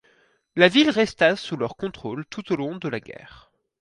La 0.55 0.67
ville 0.67 0.89
resta 0.89 1.35
sous 1.35 1.55
leur 1.57 1.75
contrôle 1.75 2.25
tout 2.25 2.51
au 2.51 2.55
long 2.55 2.75
de 2.75 2.87
la 2.89 2.99
guerre. 2.99 3.51